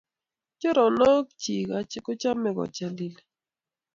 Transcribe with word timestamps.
Choronok 0.59 1.25
chik 1.41 2.03
kochame 2.05 2.49
kochalili. 2.57 3.21